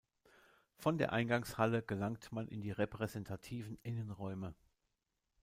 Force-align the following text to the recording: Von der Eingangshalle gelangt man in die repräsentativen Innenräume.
Von 0.77 0.97
der 0.97 1.13
Eingangshalle 1.13 1.83
gelangt 1.83 2.31
man 2.31 2.47
in 2.47 2.59
die 2.61 2.71
repräsentativen 2.71 3.77
Innenräume. 3.83 4.55